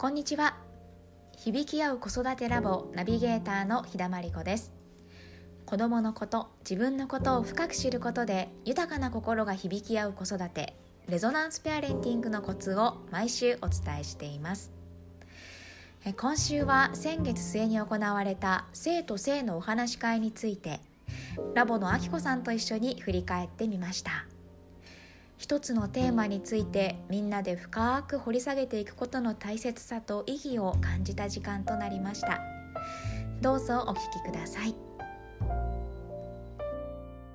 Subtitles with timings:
[0.00, 0.54] こんにちは。
[1.36, 4.72] 響き合う子育てラボナビゲーターの日田真理子です。
[5.66, 10.76] 子供のこと自分のことを深く知ることで豊かな心が響き合う子育て
[11.08, 14.70] レゾナンスペアレンティングのコツを毎週お伝えしています。
[16.16, 20.78] 今週は先月末に行われた生と性のお話し会について
[21.56, 24.26] ラボのあきこさんと一緒に振り返ってみました。
[25.38, 32.40] 一つのテーマについてみんなで深く掘り下げていくことの大切さと意義を感じた時間となりました。
[33.40, 34.74] どうぞお聞きください。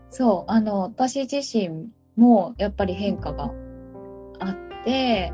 [0.10, 3.52] そうあの私自身もやっぱり変化が
[4.40, 5.32] あって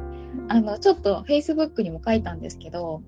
[0.48, 3.02] あのちょっと Facebook にも書いたんですけど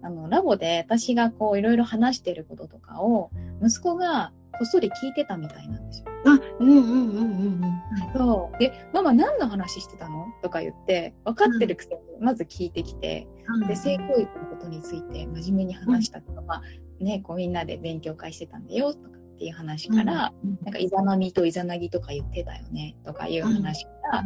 [0.00, 3.30] あのラボで私がこういろいろ話してることとかを
[3.60, 6.06] 息子がこっそり聞いてたみたいなんですよ。
[6.26, 7.82] あ、うんうんうんうんうん。
[8.16, 8.58] そう。
[8.58, 10.26] で、ママ何の話してたの？
[10.42, 16.62] とか言って、分かってるくせにまず聞いてきて、うん、で、性教育のことについて真面目に話したとか、まあ、
[17.00, 24.24] ね、こうみんなで勉強会してたんだよとかっていう話から、うん、なんかイザナミとイザナギとか言ってたよねとかいう話から、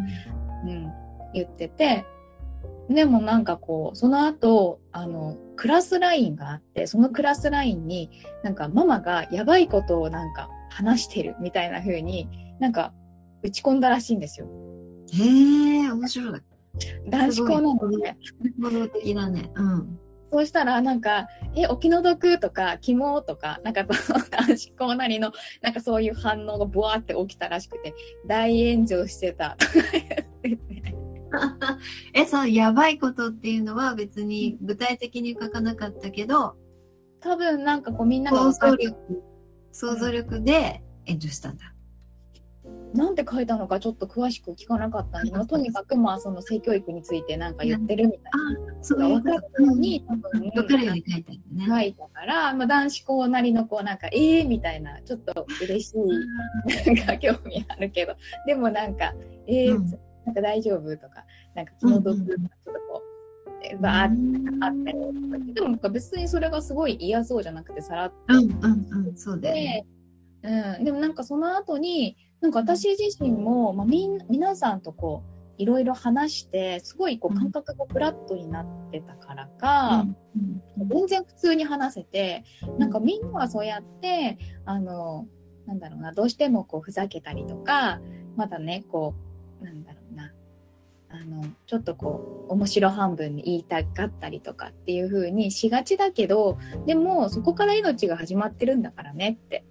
[0.64, 0.92] うん、うん、
[1.34, 2.06] 言ってて、
[2.92, 8.10] でもなんかこう、その後、あの、クラスラインがあって、そのクラスラインに
[8.42, 12.92] なんかママがやばいことをなんか話してるみたいな風になんか
[13.42, 14.48] 打ち込んだらしいんですよ。
[15.12, 16.40] へえ、面白い。
[17.08, 18.16] 男子校なので。
[18.58, 19.50] 物的だね。
[19.54, 19.98] うん。
[20.32, 27.92] そうしたら、なんか、え、お気の毒とか、肝とか、なんか、男子校なりの、なんかそういう反応がブワーって起きたらしくて、
[28.26, 29.72] 大炎上してた、とか
[30.42, 30.81] 言ってて。
[32.14, 36.56] え、そう、やばいことっていうのは別に具体的に書かなかったけど、
[37.20, 39.22] 多分なんかこうみんなが想像力、
[39.72, 41.72] 想像力で炎上したんだ。
[42.94, 48.30] なんて書いたのかちょっと詳しく聞かなかったんだけど、とにかくまあその性教育についてなんか言ってるみたいな。
[48.80, 51.66] あ、そう分かったのに、多分、分かるように書いたんね。
[51.66, 58.14] 書いたから、まあ男子校なりのこうなんか、ええー、みたいな、ちょっと嬉しい、なんか興味あるけど、
[58.46, 59.14] でもなんか、
[59.46, 61.24] ええー、うんなんか大丈夫とか、
[61.54, 63.02] なんか気の毒とか、ちょっとこ
[63.74, 68.34] う、バーってあったりとか、でも別にそれがすごい嫌そうじゃなくて、さらっと。
[68.34, 69.86] うんうんうん、そうで、ね。
[70.42, 80.06] うん、でもなんかその後に、なんか私自身も、まあ、みん皆さんとこう、いろいろ話して、すごいこう感覚がフラットになってたからか、
[80.78, 82.44] うん、全然普通に話せて、
[82.78, 85.28] なんかみんなはそうやって、あの、
[85.66, 88.00] なんだろうな、どうしてもこうふざけたりとか、
[88.36, 89.14] まだね、こ
[89.60, 90.01] う、なんだろう
[91.12, 99.64] あのちょっとこう面白半分に言いたがったりとかっていう風にしがちだけどでもそこから命が始まってるんだからねって、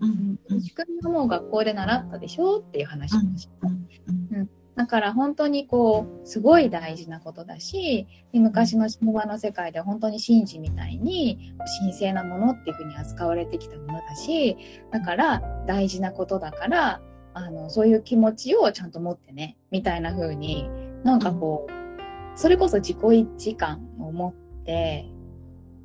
[0.00, 3.68] うんうん、仕組みはもう学校で習ったでしょっていう話をした。
[3.68, 14.56] うん、だから本当にこうすごい大事なことだし昔の神話の世界で本当に神事みたいに神聖なものっていう風に扱われてきたものだし
[14.90, 17.00] だから大事なことだから
[17.34, 20.68] あのそういう気持ちをちゃんと持ってねみたいな風に
[21.04, 25.06] なんかこうそれこそ自己一致感を持って、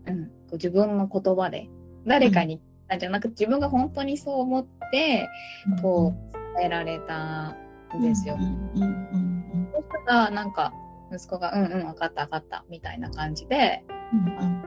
[0.08, 1.70] うん、こう自分の言葉で
[2.06, 5.28] 誰かになんじゃなくて自分が本当にそう思って
[5.82, 7.56] こう伝えられた
[7.96, 8.38] んですよ。
[9.74, 10.74] そしたらなんか
[11.12, 13.84] 息子が「うんうん分かった分かった」みたいな感じで、
[14.14, 14.64] うん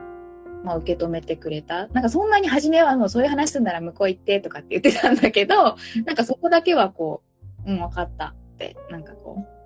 [0.63, 1.87] まあ、受け止めてくれた。
[1.87, 5.75] なんかそんなに初めはもうそういう話すんなら向こう行ってとかって言ってたんだけど、
[6.05, 7.23] なんかそこだけはこ
[7.65, 9.60] う、うん、分かったって、なんかこう、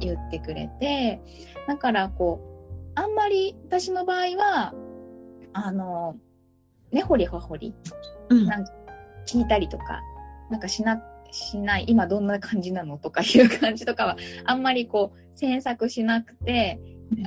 [0.00, 1.20] 言ってくれて、
[1.66, 4.74] だからこう、あんまり私の場合は、
[5.52, 6.16] あの、
[6.92, 7.74] 根掘り葉掘り、
[8.28, 8.72] なんか
[9.26, 10.00] 聞いたりとか、
[10.50, 16.80] なんかしな、しない、今どんな感じなのとかいう感じとかは、あんまりこう、詮索しなくて、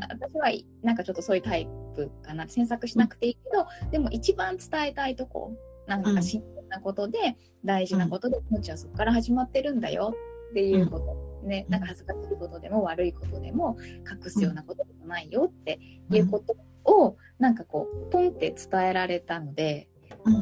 [0.10, 0.50] 私は
[0.82, 2.48] なんかちょっとそういうタイプかな。
[2.48, 5.54] 詮索しなくていいけど、でも一番伝えたいとこ
[5.88, 10.14] なんか真剣なことで、大事なことで命はそこから始まってるんだよ
[10.52, 11.06] っていうこと、
[11.44, 13.78] ね、なんか恥ずかしいことでも悪いことでも
[14.10, 15.80] 隠すようなことでもないよって
[16.10, 16.56] いうこと
[16.86, 19.90] をなんかこうポンって伝えられたので、
[20.26, 20.34] うん、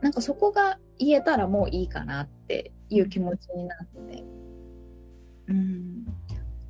[0.00, 4.24] なんかそこが言えたらもういいかなっていう気持ちになって。
[5.46, 6.12] うん、だ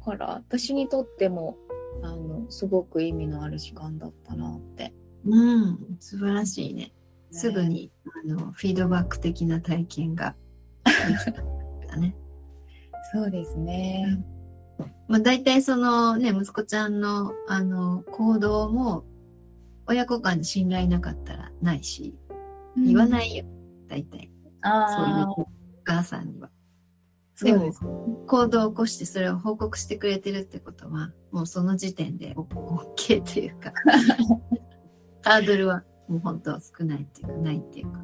[0.05, 1.57] から私にとっても
[2.03, 4.93] あのすごく意味のある時間だったなって。
[5.25, 6.93] うん、素晴らしいね。
[7.31, 7.91] すぐに、
[8.25, 10.37] あのフィードバック的な体験が
[10.85, 12.15] でね。
[13.15, 14.19] そうですね。
[15.07, 19.05] まあ、大体そのね、息子ちゃんのあの行動も
[19.87, 22.17] 親子間で信頼なかったらないし、
[22.77, 23.45] 言わないよ、
[23.87, 24.33] 大体。
[24.63, 25.49] あそういうお
[25.85, 26.51] 母さんには。
[27.41, 27.73] でも、
[28.27, 33.73] 行動を起こしてそれを報告してくれてるってことは、もうその時点で OK というか、
[35.23, 38.01] ハードルはもう本当少ないっていうか、ないっていうか。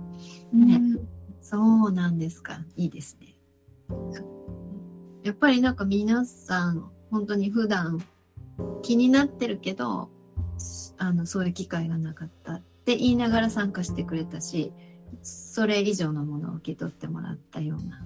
[0.53, 1.09] ね、うん、
[1.41, 1.59] そ
[1.89, 2.65] うなんですか。
[2.77, 3.37] いいですね。
[5.23, 8.03] やっぱりなんか皆さん、本当に普段
[8.83, 10.11] 気になってるけど、
[10.99, 14.73] あの、そういう機会がなかったって言いながら参加してくれたし、
[15.23, 18.05] それ以上のものを受け取ってもらったような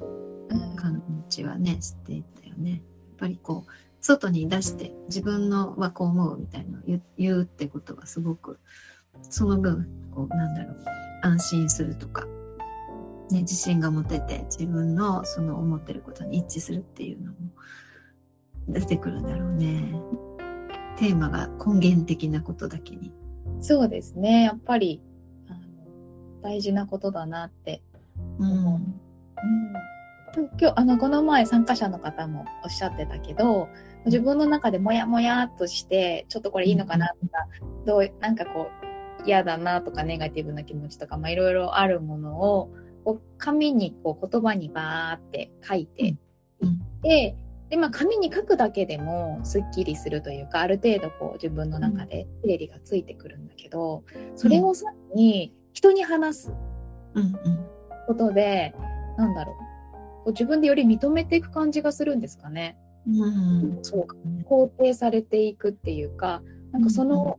[0.77, 2.71] 感じはね、していたよね。
[2.71, 2.81] やっ
[3.19, 3.71] ぱりこう、
[4.01, 8.59] 外に出して自分のはこう思うみたいなのを言うってことがすごく、
[9.31, 10.77] その分、こう、なんだろう、
[11.23, 12.27] 安心するとか、
[13.35, 17.37] ね、自信が持てて自分のその思ってることに一致するっていうのも
[18.69, 19.93] 出てくるんだろうね。
[20.97, 23.13] テーマが根源的なことだけに。
[23.61, 24.45] そうですね。
[24.45, 25.03] やっぱり、
[25.49, 25.59] あの
[26.43, 27.83] 大事なことだなって
[28.39, 28.53] 思う。
[28.53, 29.95] うん、うん
[30.61, 33.69] 今日、あの、この前参加者の方もおっしゃってたけど、
[34.07, 37.47] 自分の中でもやもやっとして、ちょっとこれいいのかなとか、
[37.85, 38.69] どう、なんかこ
[39.23, 42.71] う、嫌だなとか、ネガティブな気持ちとか、まあいろいろあるものを、
[43.05, 46.17] こう紙にこう言葉にバーって書いていっ
[47.03, 47.37] て、
[47.71, 54.05] で、まあ、紙に書くだけでもすっきりするというか、ある程度こう自分の中で整理がついてくるんだけど、
[54.37, 56.53] それをさらに人に話す
[58.07, 58.75] ことで、
[59.19, 62.77] うなんだろう、こう自分でより認めていく感じがするんですかね。
[63.07, 64.07] うん、そう
[64.45, 66.43] 肯定されていくっていうか、
[66.73, 67.39] なんかその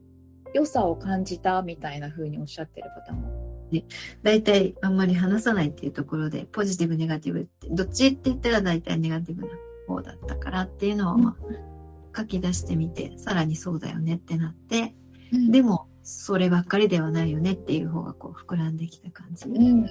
[0.54, 3.86] 良さを感じたみたいな風におっしゃってる方もね、
[4.24, 9.48] 大体あんまり話さないっていうところで、ポジティブ、ネガティブって、どっちって言ったら大体ネガティブな
[9.88, 14.96] 方だったからっていうのを、まあ、書き出してみて、さらにそうだよねってなって、
[15.34, 19.50] うん、でも、そればっかりではないよねっていう方がこう膨らんできた感じ。
[19.50, 19.88] うんうんうんうん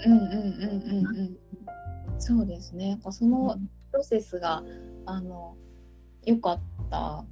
[0.99, 1.37] うんうん。
[2.21, 3.01] そうですね。
[3.11, 3.59] その
[3.91, 4.63] プロセスが、
[5.07, 5.57] あの、
[6.25, 7.25] 良かった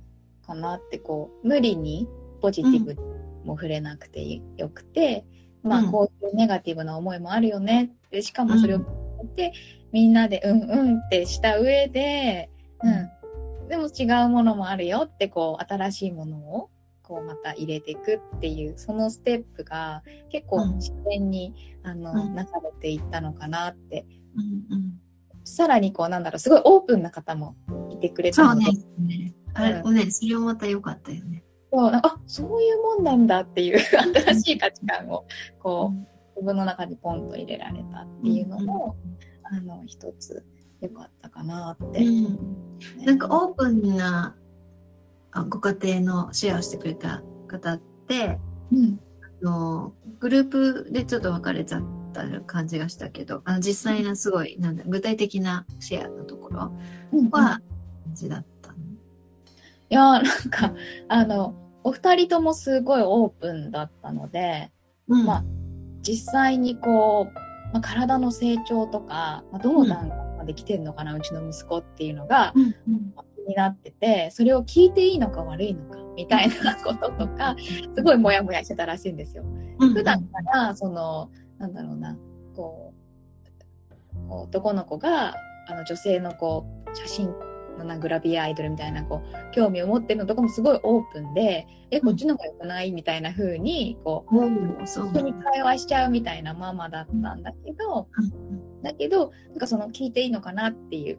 [0.45, 2.09] かなって、こう、無理に
[2.41, 2.97] ポジティブ
[3.45, 5.25] も触れなくてよくて、
[5.63, 7.91] まあ、こういうネガティブな思いもあるよね。
[8.11, 8.83] でしかもそれを聞
[9.25, 9.53] いて、
[9.93, 12.51] みんなでうんうんってした上で、
[12.83, 16.71] うん、でも違うものもあるよってこう新しいものを
[17.03, 21.55] こうまた入れていくっていうそのステップが結構自然に、
[21.85, 24.07] うん、あの、うん、なされていったのかなって、
[24.37, 25.01] うんうん、
[25.45, 27.55] さらにこうなんだろうすごいオープンな方も
[27.91, 28.65] いてくれたので。
[28.65, 29.35] そうですね。
[29.55, 31.42] あれ、うん、ねそれもまた良かったよね
[31.73, 35.25] そうあそういうもんなんだっていう新しい価値観を
[35.59, 38.97] こう自分の中にポンと入れられたっていうのも、
[39.45, 40.45] あの一つ
[40.81, 42.39] 良かったかなって、うん、
[43.05, 44.35] なんかオープンな
[45.49, 47.79] ご家庭のシェアをしてくれた方っ
[48.09, 48.39] て、
[48.73, 49.01] うん、
[49.43, 51.83] あのグループでちょっと別れちゃっ
[52.13, 56.73] た感じがしたけどあの実際のすごいなんだ具体的なシェアのところ
[57.31, 57.61] は
[58.05, 60.75] 感じだったの、いやなんか
[61.09, 64.71] あのお二人ともすごいオープンだったので、
[65.09, 65.45] うん、まあ
[66.03, 67.35] 実際にこう、
[67.73, 72.75] まあ、体の成長とか、まあ、どの段階まで来てるのかな、うん、うちの息子っていうのが、うん
[73.45, 77.57] 気になっててそれを聞いていいのか悪いのかみたいなこととか
[77.95, 79.45] すごいモヤモヤしてたらしいんですよ。
[79.79, 82.17] 普段からそのなんだろうな
[82.55, 82.95] こ
[84.29, 85.35] う男の子が
[85.69, 87.35] あの女性のこう写真
[87.79, 101.19] なグラビアアイドルみたいなこう興味を持ってるのとかもすごいオープンでえこっちの方が良くないみたいな風にこう、うん、一緒に会話しちゃうみたいなママだったんだけど、うん、だけどなんかその聞いていいのかなっていう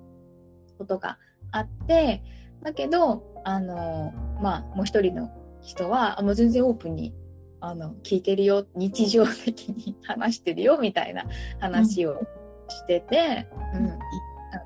[0.77, 1.17] ことが
[1.51, 2.23] あって
[2.63, 7.13] だけどあのまあもう一人の人はもう全然オープンに
[7.61, 11.25] あの聞いてるよ日常的に話してるよみたいな
[11.59, 12.19] 話を
[12.67, 13.99] してて、うん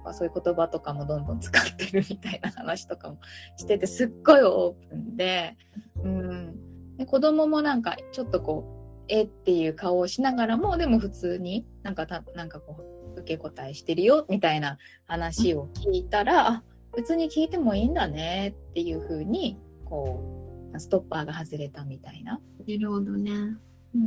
[0.08, 3.20] かそういう言葉とかもどんどん使ってるみたいな話とかも
[3.58, 5.58] しててすっごいオープンで,、
[6.04, 12.78] うん、で子供もなんかちょっとこうえっていう顔をしながらもでも普通になんかたなんかこ
[13.16, 16.64] う受け答えしてるよみたいな話を聞いたら、あ
[16.96, 22.34] 別に聞いてもいいんだねっていう風にこうストッパーが外れたみたいな。
[22.34, 22.40] な
[22.78, 23.32] るほどね。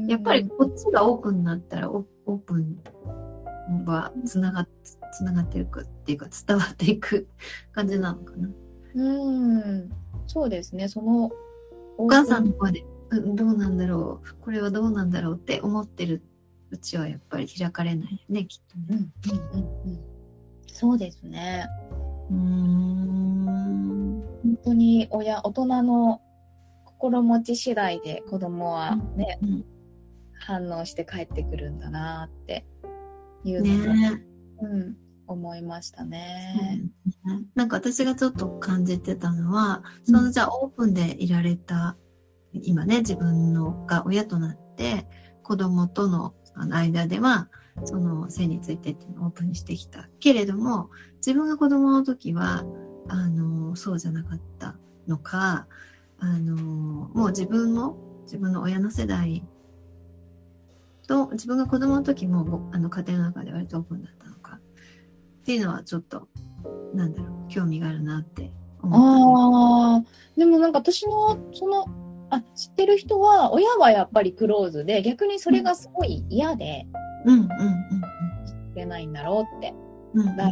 [0.06, 2.78] やっぱりこっちがオープンになったらオープン
[3.86, 4.66] はつなが
[5.12, 7.28] つながっていくっていうか伝わっていく
[7.72, 8.50] 感じなのかな。
[8.94, 9.30] う
[9.82, 9.90] ん
[10.26, 11.30] そうですねその
[11.96, 16.22] お母さんの方で、うん、どうなんだろうこれはどうなんだろうって思ってる
[16.70, 19.10] うちはやっぱり開かれないよねきっとね。
[19.54, 20.00] うんうんうんうん、
[20.66, 21.66] そうですね。
[22.30, 23.00] うん
[24.42, 26.20] 本当に親大人の
[26.84, 29.64] 心持ち次第で子供はね、うんうん、
[30.38, 32.64] 反応して帰ってくるんだなって
[33.44, 34.22] いうのが、ね、
[34.60, 36.82] うん、思いましたね。
[37.24, 41.96] うんなんか私がちょっと感じてたのは、そのじゃあオープンでいられた、
[42.52, 45.06] 今ね、自分のが親となって、
[45.42, 47.48] 子供との間では、
[47.84, 50.08] その性についてっていうのをオープンにしてきた。
[50.18, 52.64] けれども、自分が子供の時は、
[53.08, 55.66] あの、そうじゃなかったのか、
[56.18, 59.44] あの、もう自分も、自分の親の世代
[61.10, 64.60] と、自分が子供の時も、ごあの、家庭の中で割とオープンだったのか、
[65.40, 66.28] っていうのはちょっと、
[66.94, 71.86] なんだろう、興味があるなって思っああ、でもなんか私の、その、
[72.30, 76.86] あ、知ってる人は、親はやっぱりクローズで、逆にそれがすごい嫌で、
[77.26, 77.32] た。
[77.32, 77.48] うんうん
[78.72, 79.74] くれないんだろうって、
[80.14, 80.28] うんうん。
[80.28, 80.44] うんだ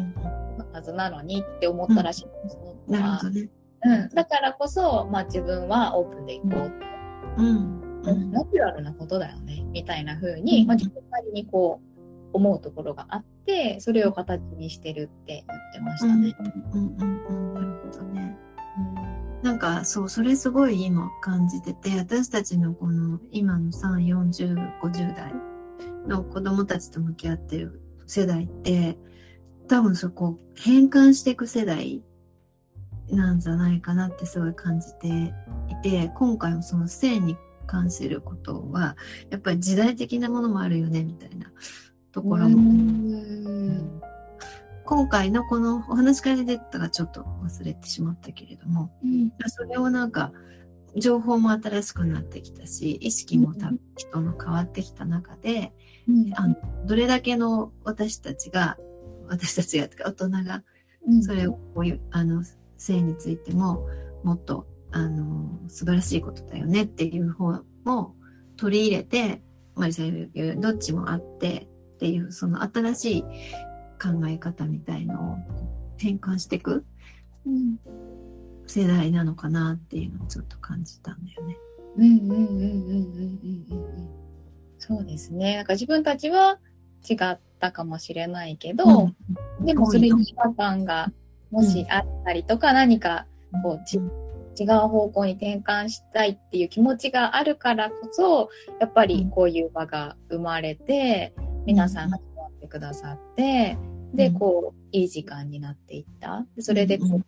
[0.73, 3.49] はずなのにって思ったらしいんです、その子はなるほどね。
[3.85, 4.09] うん。
[4.09, 7.41] だからこそ、まあ自分はオープンでいこう。
[7.41, 7.47] うん。
[7.47, 11.88] うんナチュラルなことだよね、みたいな風に、まあ自分なりにこう、
[12.33, 16.37] 思うところがあって、それを形にしてるって言ってましたね。
[16.75, 17.55] うんうんうん。
[17.55, 18.38] なるほどね。
[19.43, 25.33] なんかそう、それすごい今感じてて、私たちのこの今の3、40、50代
[26.07, 28.99] の子供たちと向き合ってる世代って、
[29.69, 32.02] 多分そこ変換していく世代
[33.11, 35.35] なんじゃないかなってすごい感じて
[35.69, 37.37] いて、今回もその性に
[37.69, 38.97] 関することは、
[39.31, 41.53] やっぱり時代的なものもあるよね、みたいな
[42.11, 44.03] ところうもん。
[44.85, 49.31] 今回のこのお話から出てたがちょっと忘れてしまったけれども、うん。
[49.47, 50.33] それをなんか、
[50.97, 55.73] 情報も新しくなってきたし、意識も多分人の変わってきた中で、
[56.35, 56.57] あの
[56.87, 58.79] どれだけの私たちが、
[59.29, 60.65] 私たちが、大人が、
[61.07, 61.23] うん。
[61.23, 62.43] それをこういう、あの、
[62.79, 63.87] 性についても、
[64.25, 68.14] もっと、あの、素晴らしいことだよねっていう方も
[68.57, 69.42] 取り入れて、
[69.75, 75.64] マリさん言う、どっちもあってっていう、その新しい考え方みたいのをこ
[75.99, 76.85] う変換していく
[77.47, 77.78] うん。
[78.66, 81.57] 世代なのかなっていうのをちょっと感じたんだよね。
[81.97, 82.99] うんうんうんうんうん
[83.71, 84.09] うんうん
[84.78, 85.57] そうですね。
[85.57, 86.59] なんか自分たちは
[87.09, 89.12] 違ったかもしれないけど、
[89.61, 91.11] でもそれに違和感が
[91.50, 93.26] もしあったりとか、何か
[93.62, 93.99] こうち
[94.59, 98.49] 違う方向に転換したいっていう気持ちがあるからこそ、
[98.81, 101.35] やっぱりこういう場が生まれて、
[101.67, 103.79] 皆さんが集まってくださって、
[104.15, 106.47] で、うんこう、いい時間になっていった。
[106.57, 107.25] でそれでこう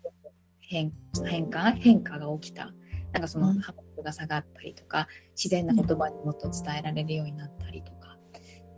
[0.60, 0.92] 変
[1.26, 2.72] 変化変化が起きた。
[3.12, 8.16] なんかそのうんハードルが下がったりとか、自然な言葉にもっと伝えられるようになったりとか。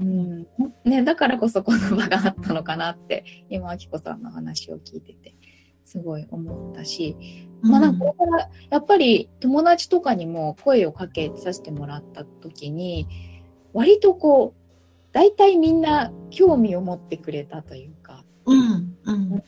[0.01, 0.47] うん。
[0.85, 5.37] ね、だからこそこの場があったのかなって、今、あきこさんの話を聞いてて、
[5.85, 7.17] すごい思ったし、
[7.63, 13.07] まあなんかこれから、やっぱり友達とかにも声をかけさせてもらった時に、
[13.73, 14.63] 割とこう、
[15.13, 19.43] 大体みんな興味を持ってくれたというか、うん、うん、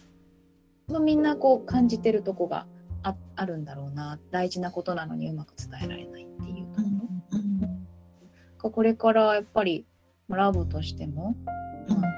[0.88, 2.66] まあ、みんなこう感じてるとこが
[3.02, 6.88] ああるんだろうな、大事なことなのにうまく伝えられないっていうとこ
[7.32, 8.58] ろ。
[8.64, 9.86] うん、これからやっぱり
[10.28, 11.34] まあラボとしても、
[11.88, 12.00] うん。
[12.00, 12.12] まあ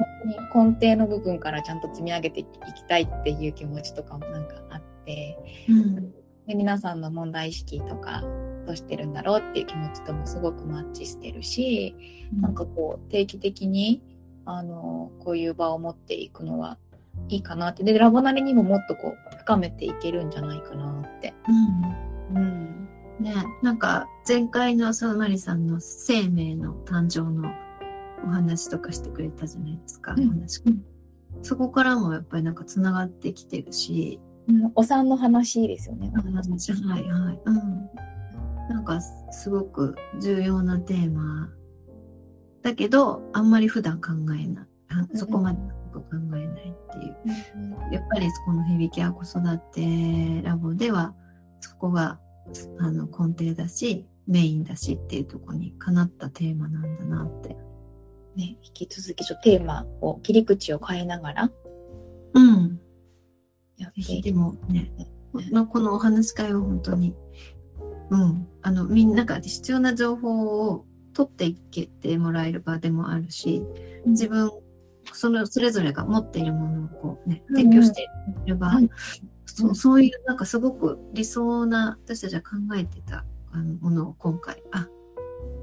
[0.53, 6.10] 本当に根底の部分からちゃんと積み上げていきたいっていう気持ちとかもなんかあって、うん、
[6.46, 8.22] で皆さんの問題意識とか
[8.66, 11.94] どうしてるんだろうっていう気持ちともすごくマッチしてるし、
[12.40, 14.02] なんかこう定期的に
[14.44, 16.76] あのこういう場を持っていくのは
[17.28, 17.84] いいかなって。
[17.84, 21.34] でラボなりにももっとこう深めていけるんじゃないかなって。
[22.32, 22.42] うん。
[22.42, 22.88] うん
[23.20, 27.50] ね、なんか前回のそのマリさんの生命の誕生の
[28.26, 30.26] お話とかしてくれたじゃないですか、うん。
[30.26, 30.62] お話。
[31.42, 36.12] そこからもやっぱりなんかつながってきてるし、うんお産の話ですよね。
[36.17, 37.91] お話はいはい、うん、
[38.69, 41.50] なんかすごく重要なテーマ
[42.62, 44.67] だけどあんまり普段考えない。
[44.88, 45.59] あそこまで
[45.93, 47.93] 考えないっていう。
[47.93, 49.41] やっぱりこの響きや子育
[49.73, 51.15] てラボでは
[51.61, 52.19] そこが
[52.79, 57.57] あの根底だしメインだしっていうところにかなったテーマなんだなって。
[58.37, 61.50] ね、引き続きちょっとテーマを切り口を変えながら。
[62.35, 62.79] うん。
[63.76, 64.90] やっていでもね、
[65.33, 67.14] このこのお話し会は本当に、
[68.11, 68.49] うん。
[68.62, 73.62] あの、みんなが必要な情報を取っていけてもらえる場でもあるし、
[74.06, 74.50] 自分、
[75.12, 77.56] その、それぞれが持っているものをこうね、うん。
[77.56, 78.09] 提供して
[78.45, 78.90] いる場、うん。
[79.47, 84.88] そうそういうなんかすごく理想な私たちが考えてたあのものを今回あ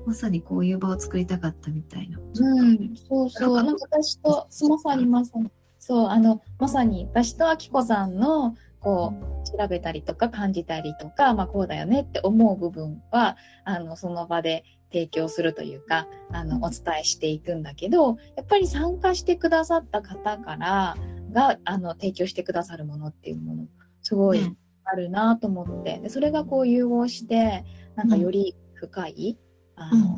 [0.05, 3.55] まさにこういう場を作りたかったみたいな、うん、そうそう。
[3.63, 5.49] なんか私と、まさにまさに、
[5.85, 9.13] そう、あの、まさに私とあきこさんの、こ
[9.43, 13.35] う、調べたりとか感じたりとか、まあこうだよねって思う部分は、
[13.65, 14.63] あの、その場で
[14.93, 20.95] 提供するというか、あの、お伝えしていくんだけど、やっぱり参加してくださった方から、
[21.33, 23.67] があの提供してくださるものっていうもの
[24.01, 29.37] すごいあるなと思ってでそれがこう融合してなんかより深い、
[29.75, 30.15] あの、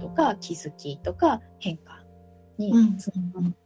[0.00, 2.04] とか気づきとか変化
[2.58, 3.65] につながって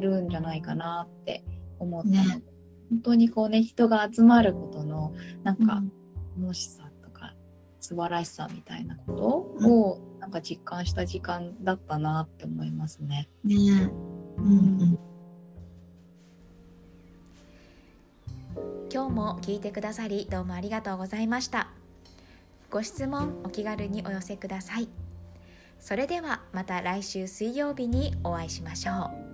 [0.00, 1.44] るんじゃないかなって
[1.78, 2.42] 思って、ね、
[2.90, 5.82] 本当にこうね人が集まることのなんか
[6.40, 7.34] 楽しさとか
[7.80, 13.28] 素晴らしさみたいなことをなんか実感した時間だったなって思いますね。
[13.44, 13.90] ね。
[14.38, 14.98] うん。
[18.92, 21.68] 今日も聞いてくださりどうもありがとうございました。
[22.70, 24.88] ご質問お気軽にお寄せください。
[25.84, 29.33] それではまた来週水曜日にお会いしましょう